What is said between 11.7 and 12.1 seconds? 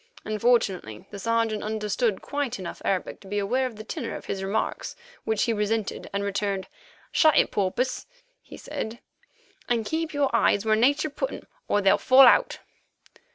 they'll